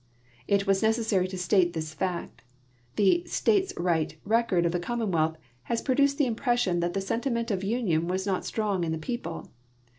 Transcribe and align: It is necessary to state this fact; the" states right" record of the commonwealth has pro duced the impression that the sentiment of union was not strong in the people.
It 0.47 0.67
is 0.67 0.81
necessary 0.81 1.27
to 1.27 1.37
state 1.37 1.73
this 1.73 1.93
fact; 1.93 2.41
the" 2.95 3.23
states 3.27 3.71
right" 3.77 4.17
record 4.35 4.65
of 4.65 4.71
the 4.71 4.79
commonwealth 4.79 5.37
has 5.69 5.79
pro 5.83 5.93
duced 5.93 6.17
the 6.17 6.25
impression 6.25 6.79
that 6.79 6.95
the 6.95 7.01
sentiment 7.01 7.51
of 7.51 7.63
union 7.63 8.07
was 8.07 8.25
not 8.25 8.43
strong 8.43 8.83
in 8.83 8.91
the 8.93 8.97
people. 8.97 9.51